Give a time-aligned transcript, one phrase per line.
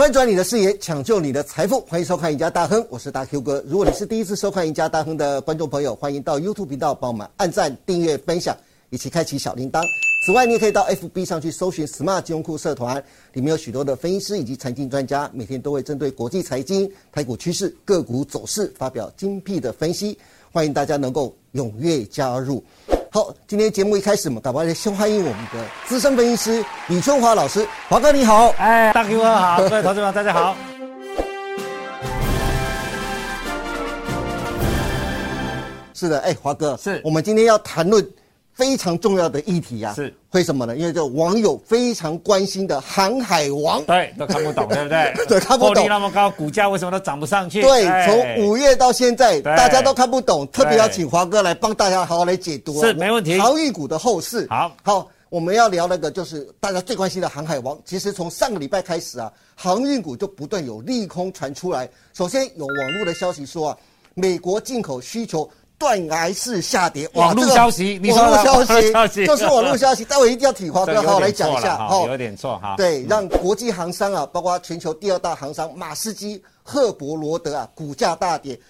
[0.00, 3.62] 翻转你的视野，抢救你的财富，欢迎收看《赢家大亨》，我是大 Q 哥。
[3.68, 8.56] 如果你是第一次收看《赢家大亨》的观众朋友，欢迎到 YouTube 频道帮我们按赞、订阅、分享，
[8.88, 9.84] 以及开启小铃铛。
[10.24, 12.96] 此外，你也可以到 FB 上去搜寻 “Smart 金融库社团”，
[13.34, 20.16] 里面有许多的分析师以及财经专家，每天都会针对国际财经、台股趋势、个股走势发表精辟的分析，
[20.50, 22.64] 欢迎大家能够踊跃加入。
[23.12, 28.54] 好，今天节目一开始，我们赶快来先欢迎我们的资深分析师李春华老师，华哥你好。
[28.56, 30.56] 哎，大 Q 哥好，各位同志们大家好。
[35.92, 38.08] 是的，哎，华哥，是我们今天要谈论
[38.60, 40.76] 非常重要的议题呀、是为什么呢？
[40.76, 43.82] 因为这网友非常关心的航海王。
[43.84, 45.14] 对，都看不懂，对不对？
[45.26, 47.62] 对看不懂那么高，股价为什么都涨不上去？
[47.62, 52.86] 对，哎从五月到现在，大家都看不懂，特别要请华哥来帮大家好好来解读啊。
[52.86, 54.46] 是没问题航运股的后市。
[54.50, 57.78] 好好，我们要聊那个就是大家最关心的航海王。
[57.86, 61.88] 其实从上个礼拜开始啊，航运股就不断有利空传出来。
[62.12, 63.78] 首先有网络的消息说啊，
[64.14, 65.50] 美国进口需求。
[65.80, 72.74] 断崖式下跌，网络消息你说网络消息消息就是网络消息， 待会一定要体华这哥好好来讲一下哈，有点错哈。
[72.76, 78.60] 对，让国际航商啊，包括全球第二大航商马士基、赫伯罗德啊，股价大跌。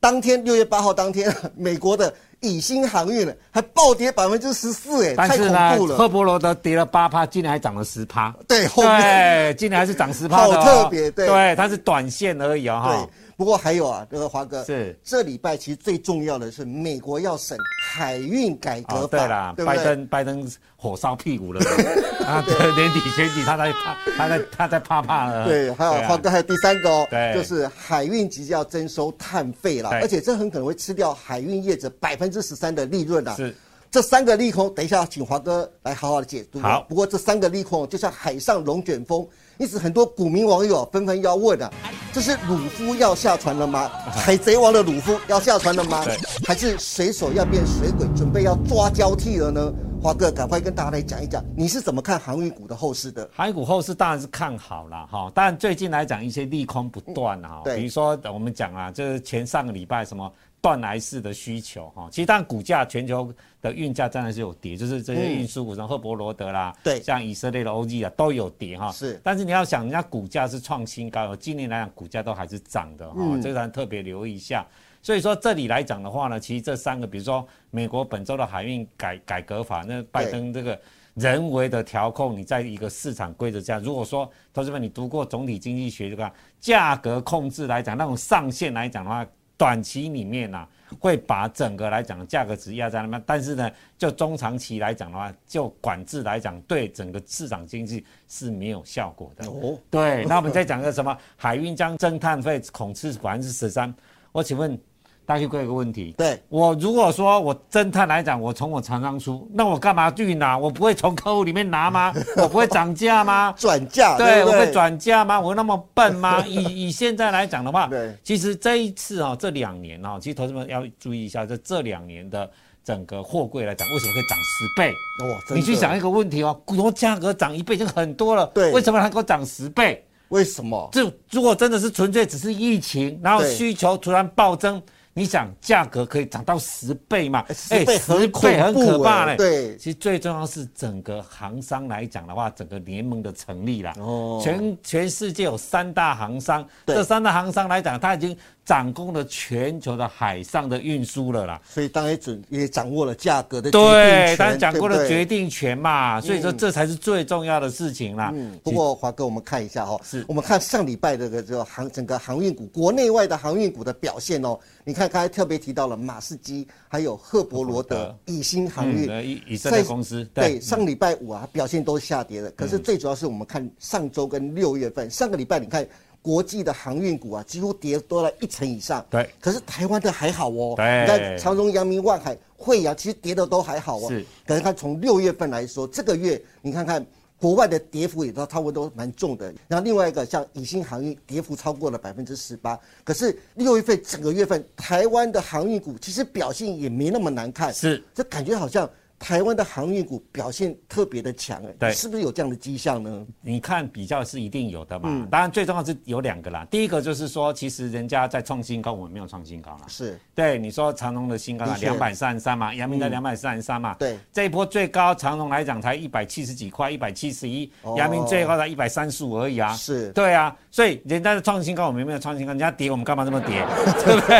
[0.00, 5.96] 当天六月八号当天， 美国的以星航运呢还暴跌百分之十四，哎，太恐怖，了。
[5.96, 8.34] 赫伯罗德跌了八趴，今年还涨了十趴。
[8.46, 10.36] 对，后面对，今年还是涨十趴。
[10.36, 12.82] 好特别对对，它是短线而已哦。
[12.86, 13.08] 对哈。。
[13.40, 19.84] 不过还有啊，这个华哥是这礼拜其实最重要的是美国要审海运改革哦，法，对啦，拜对不对？
[19.86, 21.58] 登拜登火烧屁股了
[22.26, 22.44] 啊！
[22.46, 25.46] 对，年底选举他在怕，他在他在怕怕了。
[25.46, 33.34] 对，还有啊华哥，还有第三个哦，对就是海运即将要征收碳费了，而且这很可能会吃掉海运业者百分之十三的利润啊。
[33.36, 33.56] 是
[33.90, 36.60] 这三个利空，等一下请华哥来好好的解读。
[36.60, 39.26] 好不过这三个利空就像海上龙卷风，
[39.58, 41.68] 因此很多股民网友纷纷要问啊，
[42.12, 43.88] 这是鲁夫要下船了吗？
[43.88, 46.16] 海贼王的鲁夫要下船了吗对？
[46.46, 49.72] 还是水手要变水鬼，准备要抓交替了呢？
[50.00, 53.28] 华哥，赶快跟大家来讲一讲，你是怎么看航运股的后市的？
[53.34, 63.32] 航运股后市当然是看好了哈，但最近来讲一些利空不断哈，对比如说我们讲啊，就是前上个礼拜什么断崖式的需求哈，其实当然股价全球
[63.62, 67.00] 的运价当然是有跌，就是这些运输股，像赫伯罗德啦，对。
[67.00, 69.18] 像以色列的 OG 啊都有跌哈，是。
[69.22, 73.40] 但是你要想，人家股价是创新高，今年来讲股价都还是涨的哈，嗯。
[73.40, 74.66] 这个咱特别留意一下。
[75.02, 80.78] 所以说这里来讲的话呢，其实这三个，比如说美国本周的海运改改革法，那拜登这个
[81.14, 89.26] 人为的调控，你在一个市场规则下，如果说同志们你读过总体经济学这个价格控制来讲，那种上限来讲的话，
[89.60, 90.66] 短期里面呢、
[90.98, 99.46] 会把整个来讲价格值压在那边，但是呢，就中长期来讲的话，就管制来讲，对整个市场经济是没有效果的。
[99.46, 101.14] 哦，对，那我们再讲个什么？
[101.36, 103.94] 海运将征碳费恐吃百分之十三。
[104.32, 104.80] 我请问
[105.30, 110.58] 大家有一个问题，对，我如果说我侦探来讲，我从我厂商出，那我干嘛去拿？
[110.58, 112.12] 我不会从客户里面拿吗？
[112.36, 113.54] 我不会涨价吗？
[113.56, 115.40] 转嫁，对，我会转嫁吗？
[115.40, 116.44] 我那么笨吗？
[116.48, 122.50] 以以现在来讲的话，对其实这一次哦，这两年哦，其实投资们要注意一下，这这两年的
[122.82, 124.92] 整个货柜来讲，为什么可以涨十倍？
[125.30, 130.04] 哇，你去想一个问题哦，股东价格涨一倍已经很多了，对为什么它给我涨十倍？
[130.30, 130.88] 为什么？
[130.90, 134.82] 这如果真的是纯粹只是疫情，然后需求突然暴增，
[135.12, 137.44] 你想价格可以涨到十倍嘛？
[137.52, 139.32] 十倍很十倍很可怕嘞。
[139.32, 143.92] 哎对其实最重要是整个航商来讲的话，整个联盟的成立啦。
[143.98, 151.60] 哦全全世界有三大航商，对这三大航商来讲，它已经掌控了全球的海上的运输了啦。
[151.68, 158.30] 所以当然准也掌握了价格的对，当然掌握了决定权嘛，所以说这才是最重要的事情啦。
[158.32, 164.56] 嗯，不过华哥，我们看一下哈、哦，是我们看上礼拜的这个这个航整个航运股，国内外的航运股的表现哦。
[164.84, 172.50] 你看刚才特别提到了马士基，还有赫伯罗德以新航运，嗯以以色列公司对，对上礼拜五啊表现都下跌的。
[172.52, 175.86] 可嗯是最主要是我们看上周跟六月份，上个礼拜你看
[176.22, 179.04] 国际的航运股啊，几乎跌多了一成以上。
[179.10, 180.74] 对可是台湾的还好哦。
[180.76, 184.08] 对你看长荣、阳明、万海、惠阳，其实跌的都还好哦。
[184.08, 184.24] 是。
[184.46, 187.04] 可是看从六月份来说，这个月你看看
[187.40, 189.52] 国外的跌幅也都差不多蛮重的。
[189.66, 198.88] 然后另外一个像以新航运跌幅超过了百分之十八，可是六月份整个月份台湾的航运股其实表现也没那么难看，是这感觉好像
[199.20, 203.26] 台湾的航运股表现特别的强，哎，对是不是有这样的迹象呢？
[203.42, 205.10] 你看比较是一定有的嘛。
[205.12, 209.80] 嗯当然最重要是有两个啦，第一个就是说，其实人家在创新高，我们没有创新高啦。
[209.88, 213.94] 是，对，你说长隆的新高两百三十三嘛，阳明在嗯两百三十三嘛。
[213.98, 219.74] 对，这一波最高长隆来讲才一百七十几块，一百七十一哦，阳明最高才一百三十五而已啊。
[219.74, 223.62] 是对啊，所以人家的创新高，我们没有创新高，人家跌，我们干嘛这么跌？
[224.02, 224.38] 对不对？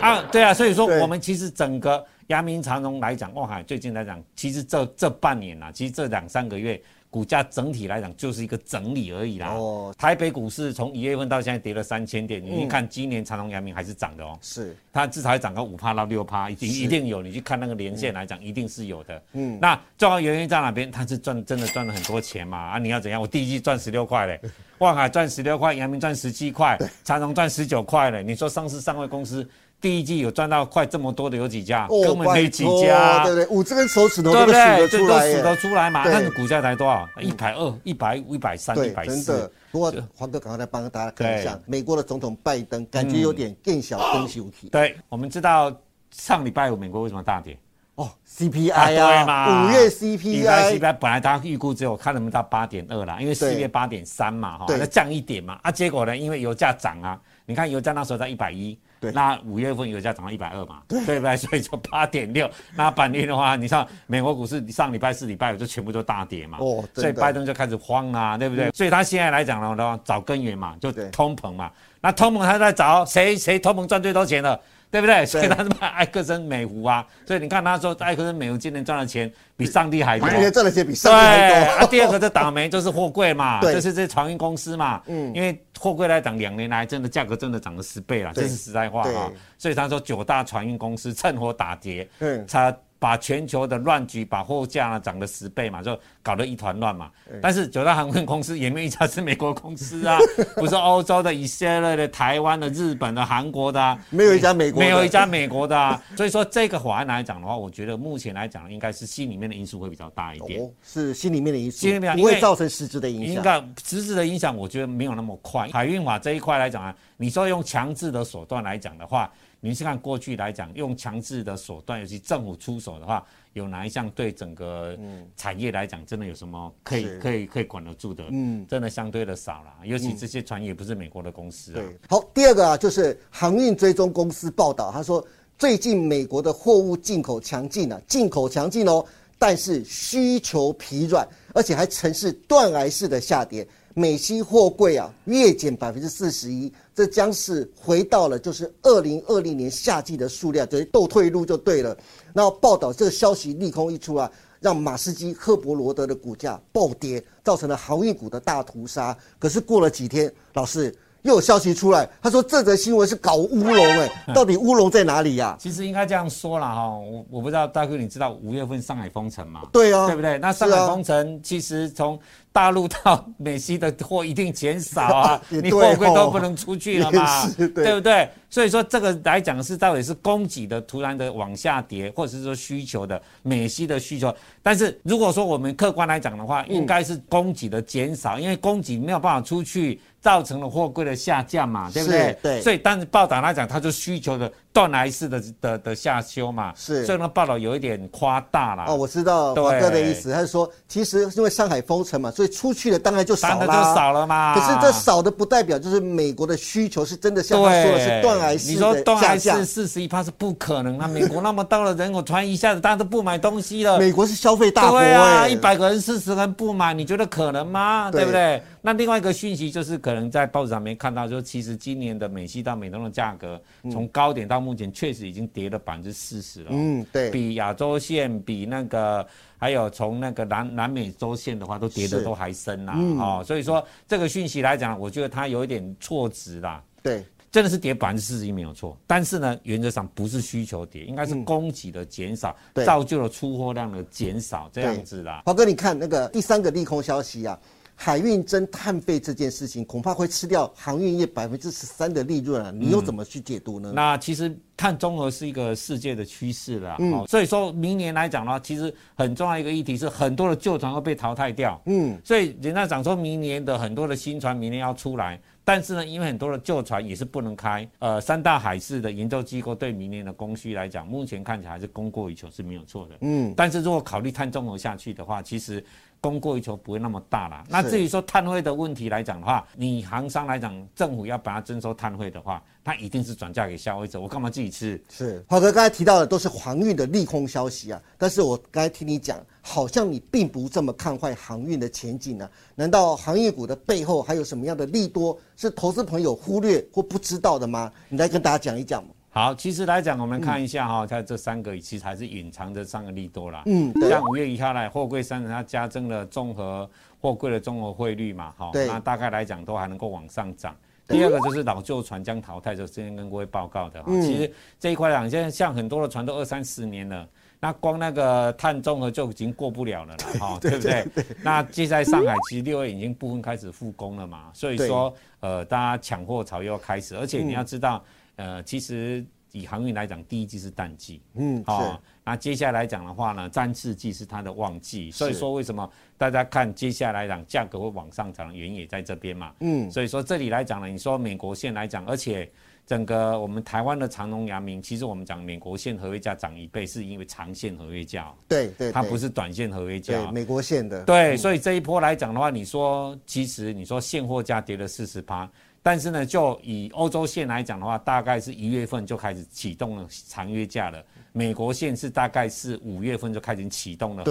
[0.00, 6.80] 啊，对啊，所以说我们其实整个阳明长荣来讲，望海最近来讲，其实这这半年啊，其实这两三个月。
[7.12, 9.48] 股价整体来讲就是一个整理而已啦。
[9.48, 14.38] 哦台北股市从一月份到现在跌了三千点，你嗯去看今年长荣、阳明还是涨的哦。
[14.40, 17.20] 是，它至少要涨个五趴到六趴，一定一定有。
[17.20, 19.16] 你去看那个连线来讲，一定是有的。
[19.32, 20.88] 嗯嗯，那重要原因在哪边？
[20.88, 22.56] 它是赚真的赚了很多钱嘛？
[22.56, 23.20] 啊，你要怎样？
[23.20, 24.40] 我第一季赚十六块嘞，
[24.78, 28.22] 望海赚十六块，阳明赚十七块，长荣赚十九块嘞。
[28.22, 29.44] 你说上市上位公司
[29.80, 31.88] 第一季有赚到快这么多的有几家？
[31.88, 33.24] 根本没几家。
[33.24, 33.46] 对不对？
[33.48, 34.88] 五只根手指头都数得？
[34.88, 36.04] 出来数得出来嘛？
[36.04, 37.08] 对但是股价才多少？
[37.20, 39.52] 一百二、一百、一百三、一对，百真的四。。
[39.72, 45.72] 不过黄哥赶快来帮大家看一下，美国的总统拜登感觉有点更小更羞体对，我们知道
[46.10, 47.56] 上礼拜五美国为什么大跌？
[47.94, 49.66] 哦，CPI 对啊，嘛？
[49.66, 61.36] 五月 CPI CPI 本来大家预估只有看能不能到八点二啦，因为四月八点三嘛，哈，对那降一点嘛，啊，结果呢，因为油价涨啊，你看油价那时候在一百一，对那五月份油价涨到一百二嘛，对不对？
[61.36, 68.70] 所以就八点六， 那半年的话，你像美国股市上礼拜四、礼拜五就全部都大跌嘛，哦所以拜登就开始慌啊、对不对？
[68.72, 71.70] 所以他现在来讲的话，找根源嘛，就通膨嘛，
[72.00, 73.36] 那通膨他在找谁？
[73.36, 74.60] 谁通膨赚最多钱了？
[74.90, 75.24] 对不对？
[75.24, 85.30] 所以他是卖埃克森美孚啊，所以你看他说埃克森美孚今年赚的钱比上帝还多，今年赚的钱比上帝还啊，第二个这倒霉就是货柜嘛， 就是这些船运公司嘛，嗯。
[85.30, 88.44] 嗯，因为货柜来涨，两年来真的价格真的涨了十倍了，对。
[88.44, 89.30] 这是实在话啊。
[89.58, 92.44] 所以他说九大船运公司趁火打劫，嗯。
[92.50, 97.10] 他把全球的乱局，把货价呢涨了十倍嘛，就搞得一团乱嘛。
[97.40, 100.18] 但是九大航空公司也没有一家是美国公司啊，
[100.56, 106.00] 不是欧洲的、以色列的、台湾的、日本的、韩国的啊，没有一家美国的没有一家美国的啊。
[106.14, 110.60] 所以说这个法案来讲的话，我觉得目前来讲应该是心里面的因素会比较大一点。
[110.60, 113.34] 哦，是心里面的因素，心里面不会造成实质的影响。
[113.36, 115.66] 应该实质的影响，我觉得没有那么快。
[115.72, 124.98] 海运法这一块来讲啊，你说用强制的手段来讲的话，你是看过去来讲，用强制的手段，尤其政府出手的话，有哪一项对整个
[125.36, 128.24] 产业来讲，真的有什么可以是可以可以管得住的？
[128.24, 129.70] 嗯嗯，真的相对的少了。
[129.84, 131.74] 尤其这些船也不是美国的公司啊。
[131.74, 135.22] 对，好，第二个啊，就是航运追踪公司报道，他说
[135.58, 139.04] 最近美国的货物进口强劲啊，进口强劲哦，
[139.38, 143.68] 但是需求疲软，而且还呈是断崖式的下跌。
[143.94, 151.96] 美西货柜啊月减百分之四十一，这将是回到了就是二零二零年夏季的数量，就是倒退路就对了。
[152.32, 159.16] 然后报道这个消息利空一出啊，让马士基、赫伯罗德的股价暴跌，造成了航运股的大屠杀。
[159.38, 169.62] 可是过了几天，老师又有消息出来，他说这则新闻是搞乌龙，哎， 到底乌龙在哪里呀、其实应该这样说了哈，我我不知道大哥你知道五月份上海封城吗？
[169.72, 170.38] 对啊，对不对？
[170.38, 172.18] 那上海封城，其实从
[172.52, 178.28] 大陆到美西的货一定减少啊 也，你货柜哦都不能出去了嘛，对对不对？
[178.48, 184.34] 所以说这个来讲是到底是供给的突然的往下跌，或者是说需求的美西的需求。
[184.62, 192.36] 但是如果说我们客观来讲的话，应该是供给的减少，因为供给没有办法出去，造成了货柜的下降嘛，对不对？
[192.42, 198.84] 对所以但是报道来讲，它就需求的断崖式的的的下修嘛，是所以呢报道有一点夸大了。
[198.86, 204.54] 哦，我知道对华哥的意思，他是说，其实因为上海封城嘛，所以出去的当然就少当然啦，就少了嘛。
[204.54, 209.64] 可是这少的不代表就是美国的需求是真的像他说的是断崖式你说的断崖式。
[209.64, 213.98] 四十一趴是不可能啊，美国那么大的人口，突然一下子大家都不买东西了。
[213.98, 218.08] 美国是消费大国对啊，哎、一百个人四十个人不买，你觉得可能吗？
[218.10, 218.62] 对对不对？
[218.82, 223.60] 那另外一个讯息就是，可能在报纸上面看到，说其实今年的美西到美东的价格，
[223.90, 226.70] 从高点到目前确实已经跌了百分之四十了。
[226.72, 229.26] 嗯，对，比亚洲线，比那个
[229.58, 232.94] 还有从那个南南美洲线的话，都跌是得都还深啦。
[232.96, 236.82] 嗯哦，所以说这个讯息来讲，我觉得它有一点错值啦。
[237.02, 245.42] 对，真的是跌百分之四十一没有错，但是呢，原则上不是需求跌，应该是供给的减少，嗯造就了出货量的减少这样子啦。
[245.44, 247.58] 华哥，你看那个第三个利空消息啊，
[248.02, 253.92] 海运征碳费这件事情，恐怕会吃掉航运业百分之十三的利润啊，你又怎么去解读呢？
[253.94, 273.16] 那其实碳中和是一个世界的趋势啦，嗯哦，所以说明年来讲的话，其实很重要一个议题是很多的旧船会被淘汰掉，嗯，所以人家讲说明年的很多的新船明年要出来，但是呢，因为很多的旧船也是不能开，呃，三大海事的研究机构对明年的供需来讲，目前看起来还是供过于求是没有错的。
[273.20, 275.84] 嗯，但是如果考虑碳中和下去的话，其实。
[276.20, 277.64] 供过于求不会那么大啦。
[277.68, 284.20] 那至于说碳汇的问题来讲的话，你行商来讲，政府要把它征收碳汇的话，它一定是转嫁给消费者。
[284.20, 285.02] 我干嘛自己吃？
[285.08, 292.48] 是华哥刚才提到的都是航运的利空消息啊，但是我刚才听你讲，好像你并不这么看坏航运的前景呢？
[292.74, 297.90] 难道航运股的背后还有什么样的利多是投资朋友忽略或不知道的吗？
[298.08, 303.62] 你来跟大家讲一讲好，其实来讲，我们看一下哈，它这三个其实还是隐藏着三个利多啦。
[303.66, 310.74] 嗯，像五月一号来，货柜三它加征了综合货柜的综合汇率嘛，哈，那大概来讲都还能够往上涨。
[311.06, 314.10] 第二个就是老旧船将淘汰，就之前跟各位报告的哈。
[314.20, 317.28] 其实这一块讲，现在像很多的船都二三十年了，
[317.60, 321.06] 那光那个碳综合就已经过不了了啦，哈，对不对？
[321.40, 328.02] 那接在上海，其实六月已经部分开始复工了嘛，所以说呃，大家抢货潮又要开始，而且你要知道。
[328.40, 342.50] 呃，其实以航运来讲，第一季是淡季，嗯，好，那接下来讲的话呢，三四季是它的旺季，所以说为什么大家看接下来讲价格会往上涨，原因也在这边嘛，嗯，所以说这里来讲呢，你说美国线来讲，而且
[342.86, 355.50] 整个我们台湾的长隆、阳明，其实我们讲美国线合约价涨一倍，是因为长线合约价，对对，它不是短线合约价，美国线的，对，所以这一波来讲的话，你说其实你说现货价跌了四十趴。
[355.82, 361.02] 但是呢，就以欧洲线来讲的话，大概是一月份就开始启动了长约价了。
[361.32, 364.24] 美国线是大概是五月份就开始启动了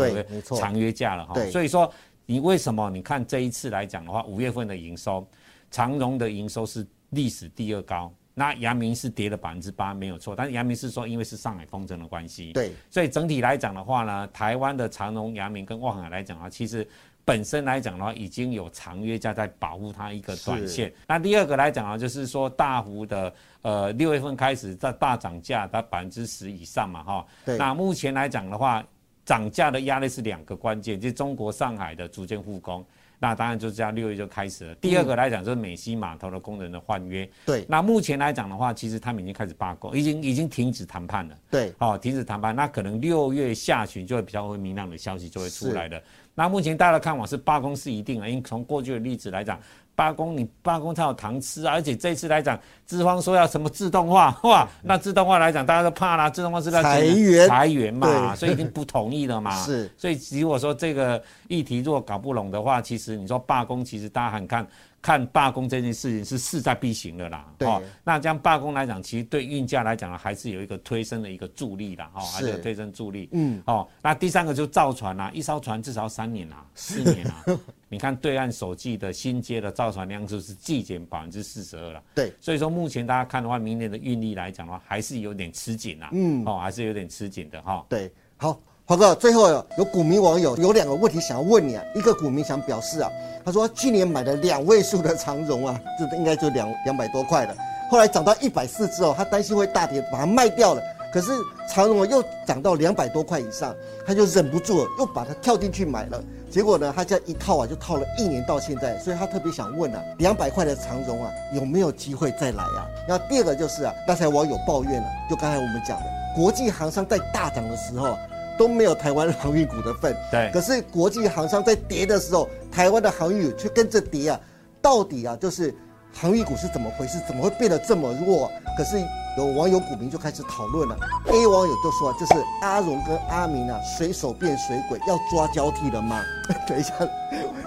[0.43, 1.33] 长约价了哈。
[1.49, 1.91] 所以说，
[2.27, 5.27] 你为什么你看这一次来讲的话，五月份的营收，
[5.71, 10.35] 长荣的营收是历史第二高，那阳明是跌了百分之八，没有错。
[10.35, 16.87] 但是阳明是说，因为是上海封城的关系，对，所以整体来讲的话呢，台湾的长荣、阳明跟望海来讲啊，其实。
[17.29, 20.91] 本身来讲的话，已经有长约价在保护它一个短线。
[21.07, 23.31] 那第二个来讲啊，就是说大幅的
[23.61, 27.27] 呃六月份开始在大涨价，它百分之十以上嘛哈。
[27.45, 28.83] 那目前来讲的话，
[29.23, 32.83] 涨价的压力是两个关键，就是中国上海的逐渐复工。
[33.19, 34.73] 那当然就是这样，六月就开始了。
[34.75, 37.29] 第二个来讲，就是美西码头的工人的换约。
[37.45, 37.65] 对。
[37.67, 41.37] 那目前来讲的话，其实他们已经开始罢工，已经已经停止谈判了。
[41.51, 41.73] 对。
[41.79, 46.01] 哦，停止谈判，那可能六月下旬就会比较会明朗的消息就会出来的。
[46.33, 49.59] 那目前大家的看法是罢工是一定的，因为从过去的例子来讲，
[49.99, 59.51] 罢工你罢工才有糖吃啊，而且这次来讲，资方说要什么自动化， 哇，那自动化来讲大家都怕啦，自动化是在裁员裁员嘛，所以已经不同意了嘛。
[59.65, 64.65] 是，所以如果说这个议题如果搞不拢的话，其实你说罢工，其实大家很看。
[65.01, 77.45] 看罢工这件事情是势在必行的啦，哦，那这样罢工来讲，其实对运价来讲呢，还是有一个推升的一个助力的，哈，还是有推升助力，嗯，哦，那第三个就造船啦，一艘船至少三年啊，四年啊，
[77.87, 88.59] 你看对岸首季的新接的造船量就是季减百分之四十二了，对，所以说目前大家看的话，明年的运力来讲的话，还是有点吃紧啦，嗯，哦，还是有点吃紧的哈，对，好。
[88.89, 91.83] 华哥，最后有股民网友有两个问题想要问你啊。
[91.93, 93.11] 一个股民想表示啊，
[93.45, 97.55] 他说去年买了两位数的长荣啊，这应该就两两百多块了。
[97.91, 100.81] 后来涨到一百四之后，他担心会大跌，把它卖掉了。
[101.13, 101.31] 可是
[101.69, 103.75] 长荣又涨到两百多块以上，
[104.07, 106.19] 他就忍不住了，又把它跳进去买了。
[106.49, 108.97] 结果呢，他这一套啊，就套了一年到现在。
[108.97, 112.87] 所以他特别想问啊，两百块的长荣啊，有没有机会再来啊？
[113.07, 116.05] 那第二个就是啊，刚才网友抱怨了，就刚才我们讲的，
[116.35, 118.17] 国际航商在大涨的时候。
[118.59, 120.51] 都没有台湾航运股的份，对。
[120.53, 124.39] 可是国际航商在跌的时候，台湾的航运却跟着跌啊！
[124.81, 125.73] 到底啊，就是
[126.13, 127.17] 航运股是怎么回事？
[127.25, 128.51] 怎么会变得这么弱？
[128.77, 128.99] 可是
[129.37, 130.97] 有网友股民就开始讨论了。
[131.27, 136.21] A 网友就说，就是阿荣跟阿明啊，水手变水鬼，要抓交替了吗？
[136.67, 136.93] 等一下，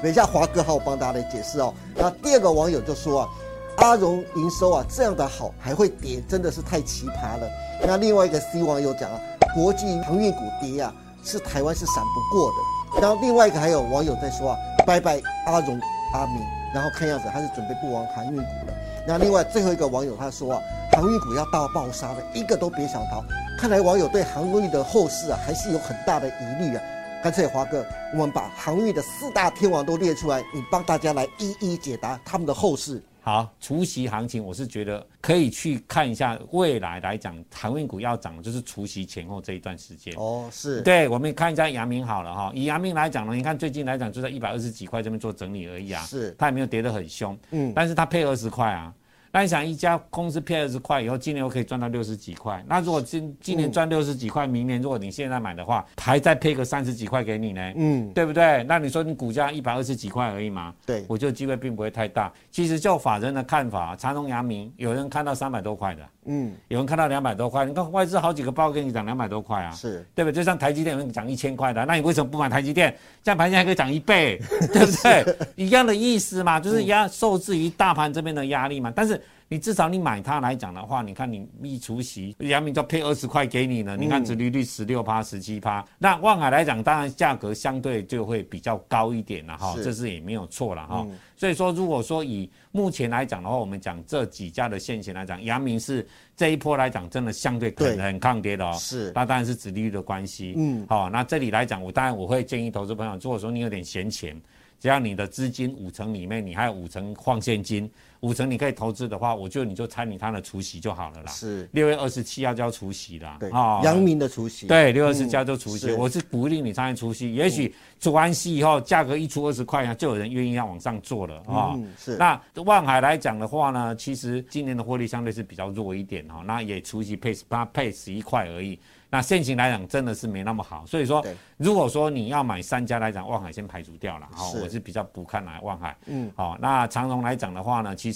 [0.02, 1.72] 等一下，华哥好帮大家来解释哦。
[1.94, 3.28] 那第二个网友就说啊，
[3.76, 7.48] 阿荣营收啊这样的好还会跌，真的是太奇葩了。
[7.86, 9.18] 那另外一个 C 网友讲啊。
[9.54, 10.92] 国际航运股跌啊，
[11.22, 13.00] 是台湾是闪不过的。
[13.00, 14.56] 然后另外一个还有网友在说啊，
[14.86, 15.80] 拜拜阿荣
[16.14, 16.42] 阿明，
[16.74, 18.74] 然后看样子他是准备不玩航运股了。
[19.06, 20.60] 那另外最后一个网友他说啊，
[20.92, 23.22] 航运股要大爆杀的，一个都别想逃。
[23.58, 26.82] 看来网友对航运的后市啊，还是有很大的疑虑啊。
[27.22, 33.00] 干脆华哥，我们把航运的四大天王都列出来，你帮大家来一一解答他们的后市。
[33.24, 40.12] 好，除夕行情，我是觉得可以去看一下未来来讲，航运股要涨，就是除夕前后这一段时间。
[40.16, 42.50] 哦，是对，我们看一下阳明好了哈。
[42.52, 46.02] 以阳明来讲呢，你看最近来讲就在一百二十几块这边做整理而已啊。
[46.02, 47.38] 是，它也没有跌得很凶。
[47.52, 48.92] 嗯，但是它配二十块啊。
[49.34, 52.62] 那你想一家公司配二十块以后，今年又可以赚到六十几块。
[52.68, 57.72] 那如果今今年赚六十几块，明年如果你现在买的话，还再配个三十几块给你呢？
[57.76, 58.62] 嗯，对不对？
[58.64, 60.74] 那你说你股价一百二十几块而已嘛？
[60.84, 62.30] 对，我觉得机会并不会太大。
[62.50, 67.64] 其实就法人的看法，长荣、阳明，有人看到三百多块的，嗯，有人看到两百多块。
[67.64, 70.34] 你看外资好几个报跟你涨两百多块啊，是对不对？
[70.36, 72.96] 就像台积电有人涨一千块的，那你为什么不买台积电？
[73.22, 74.40] 这样盘价还可以涨一倍，
[74.72, 75.36] 对不对？
[75.56, 78.92] 一样的意思嘛，就是压受制于大盘这边的压力嘛。
[78.94, 79.20] 但是
[79.52, 83.98] 你至少你买它来讲的话，你看你一除息，阳明就配二十块给你了。
[83.98, 85.84] 你看殖利率十六趴、十七趴。
[85.98, 91.06] 那望海来讲，当然价格相对就会比较高一点了哈，这是也没有错了哈。
[91.36, 98.74] 所以说，如果说以目前来讲的话，我们讲这几家的现钱来讲，阳明是这一波来讲真的相对很很抗跌的哦。
[98.78, 100.54] 是，那当然是殖利率的关系。
[100.56, 104.34] 嗯，好，那这里来讲，我当然我会建议投资朋友，如果说你有点闲钱。
[104.80, 107.88] 只要你的资金五成里面，你还有五成放现金，
[108.22, 111.30] 五成你可以投资的话，我觉得你就参与它的除夕就好了啦。
[111.32, 111.68] 是。
[111.72, 117.34] 六月二十七要交除夕啦，对啊，阳明的除夕，对，六月二十七交除息，我是鼓励你参与除夕。
[117.34, 121.76] 也许除完夕以后，价格一出二十块，就有人愿意要往上做了啊。
[121.98, 122.16] 是。
[122.16, 128.78] 那万海来讲的话呢，其实今年的获利相对是比较弱一点哈，那也除夕配八配十一块而已。
[129.14, 131.22] 那现行来讲真的是没那么好，所以说，
[131.58, 138.11] 如果说你要买三家来讲，望海先排除掉了，哈，我是比较不看来望海，嗯，好，那长荣来讲的话呢，其实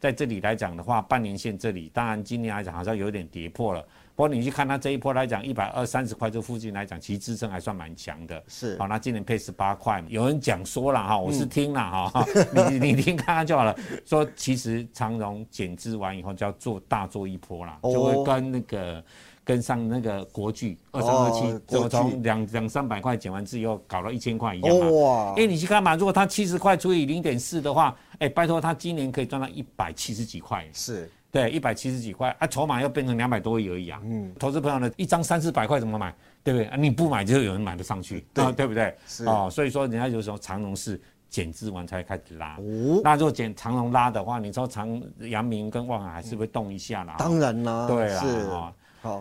[0.00, 3.80] 在这里来讲的话，半年线这里，当然今年来讲好像有点跌破了，
[4.14, 12.26] 不过你去看它这一波来讲，一百二三十块这附近来讲，其实支撑还算蛮强的，是，好，那今年配十八块，有人讲说了哈，我是听了哈，
[12.70, 13.74] 你你听看看就好了，
[14.04, 19.04] 说其实长荣减资完以后就要做大做一波了，就会跟那个。
[19.46, 24.90] 跟上那个国巨二三二七，怎从两两三百块减完之后搞到一千块一样嘛？
[24.90, 25.28] 哇！
[25.36, 30.66] 因为你去看嘛，如果它七十块除以零点四的话，哎，拜托它今年可以赚到一百七十几块。
[30.72, 34.00] 是，对，一百七十几块啊，筹码要变成两百多亿而已啊。
[34.02, 36.12] 嗯，投资朋友呢，一张三四百块怎么买？
[36.42, 36.68] 对不对？
[36.76, 38.92] 你不买就有人买得上去，对对不对？
[39.06, 41.00] 是哦，所以说人家就说长隆是
[41.30, 42.56] 减资完才开始拉。
[42.56, 47.14] 哦，那如果减长隆拉的话，你说长阳明跟望海还是会动一下啦？
[47.16, 48.72] 当然啦，对啊。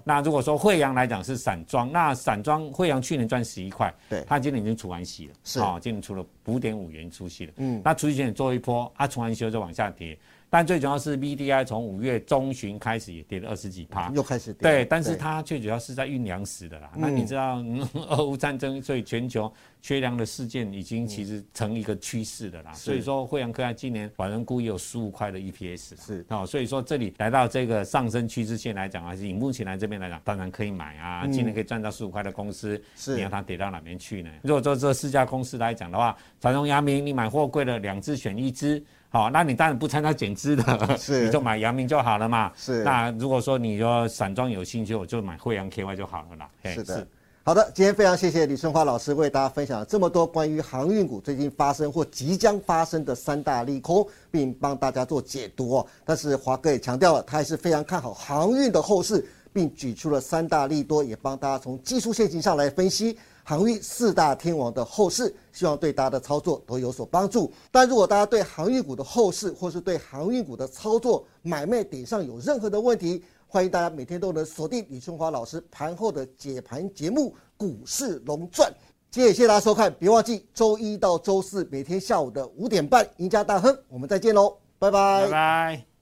[0.04, 5.60] 那如果说惠阳来讲是散装，那散装惠阳去年赚十一块，对，它今年已经除完息了，是。
[5.60, 10.18] 啊，今年除了五点五元出息了，嗯，那除息前做一波，啊，除完息就往下跌。
[10.56, 14.62] 但最主要是 VDI 从五月中旬开始也跌了二十几趴，又开始跌。
[14.62, 16.90] 对，但是它最主要是在运粮食的啦。
[16.96, 17.62] 那你知道
[18.08, 19.52] 俄乌战争，所以全球
[19.82, 22.72] 缺粮的事件已经其实成一个趋势的啦。
[22.72, 25.94] 所以说惠阳科在今年反正估计有十五块的 E P S。
[25.98, 31.28] 是哦，所以说这里来到这个上升趋势线来讲啊，以目前来这边来讲，当然可以买啊。
[31.28, 34.30] 今年可以赚到十五块的公司，你让它跌到哪边去呢？
[34.42, 38.82] 如果说这四家公司来讲的话，长荣、阳明，你买货贵了，两只选一只。
[39.16, 40.64] 好，那你当然不参加减资的，
[41.00, 42.52] 是你就买阳明就好了嘛。
[42.54, 46.50] 是，那如果说你说散装有兴趣，我就买惠阳 KY 就好了啦。
[46.66, 47.08] 是的，
[47.42, 55.88] 好的，今天非常谢谢李春花老师为大家分享了这么多关于航运股最近发生或即将发生的三大利空，并帮大家做解读哦。
[56.04, 63.18] 但是华哥也强调了，他还是非常看好航运的后市，并举出了三大利多，也帮大家从技术线型上来分析。
[63.48, 67.54] 航运四大天王的后市，希望对大家的操作都有所帮助。
[67.72, 78.70] 但如果大家对航运股的后市，或是对航运股的操作买卖点上有任何的问题，欢迎大家每天都能锁定李春华老师盘后的解盘节目《股市龙传》。
[79.12, 85.95] 今天也谢谢大家收看，别忘记周一到周四每天下午的五点半，赢家大亨，我们再见喽，拜拜，拜拜。